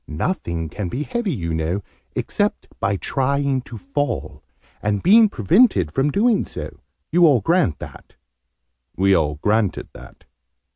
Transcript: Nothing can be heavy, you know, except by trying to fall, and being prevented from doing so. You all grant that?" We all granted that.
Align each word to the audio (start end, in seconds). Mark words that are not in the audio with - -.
Nothing 0.07 0.67
can 0.67 0.87
be 0.89 1.03
heavy, 1.03 1.31
you 1.31 1.53
know, 1.53 1.83
except 2.15 2.67
by 2.79 2.95
trying 2.97 3.61
to 3.61 3.77
fall, 3.77 4.41
and 4.81 5.03
being 5.03 5.29
prevented 5.29 5.91
from 5.91 6.09
doing 6.09 6.43
so. 6.43 6.79
You 7.11 7.27
all 7.27 7.39
grant 7.41 7.77
that?" 7.77 8.15
We 8.97 9.13
all 9.13 9.35
granted 9.35 9.89
that. 9.93 10.25